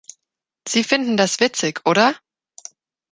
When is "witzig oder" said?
1.39-2.15